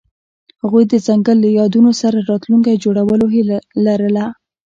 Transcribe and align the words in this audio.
هغوی 0.61 0.83
د 0.87 0.93
ځنګل 1.07 1.37
له 1.43 1.49
یادونو 1.59 1.91
سره 2.01 2.17
راتلونکی 2.29 2.81
جوړولو 2.83 3.25
هیله 3.35 3.57
لرله. 3.85 4.25